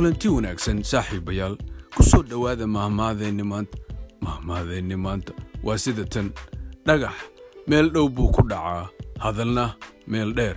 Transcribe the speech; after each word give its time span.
kulanti 0.00 0.28
wanaagsan 0.32 0.78
saaxiibayaal 0.80 1.60
ku 1.92 2.00
soo 2.00 2.24
dhowaada 2.24 2.64
mahmahadeenni 2.64 3.44
maanta. 3.44 3.76
Mahmahadeenni 4.24 4.96
maanta 4.96 5.32
waa 5.62 5.76
sida 5.76 6.04
tan. 6.08 6.32
Dhagax 6.88 7.12
meel 7.68 7.92
dhow 7.92 8.08
buu 8.08 8.32
ku 8.32 8.40
dhacaa. 8.48 8.88
Hadalna 9.20 9.76
meel 10.08 10.32
dheer. 10.32 10.56